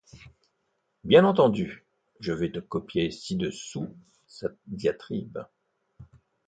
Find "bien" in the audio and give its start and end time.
1.03-1.25